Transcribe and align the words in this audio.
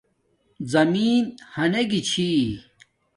زمین 0.71 1.21
ھانگی 1.55 1.99
چھی 2.09 2.27